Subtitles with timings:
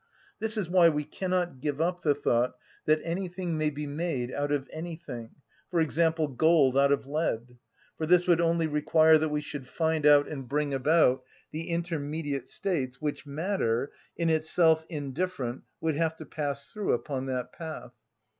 [0.39, 2.55] This is why we cannot give up the thought
[2.87, 5.35] that anything may be made out of anything,
[5.69, 7.59] for example, gold out of lead;
[7.99, 12.47] for this would only require that we should find out and bring about the intermediate
[12.47, 17.91] states which matter, in itself indifferent, would have to pass through upon that path.